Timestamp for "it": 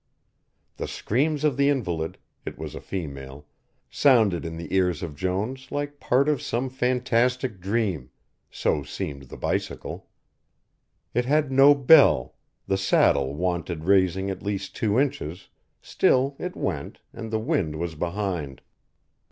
2.43-2.57, 11.13-11.25, 16.39-16.55